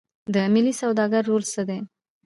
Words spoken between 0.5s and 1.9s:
ملي سوداګرو رول څه دی؟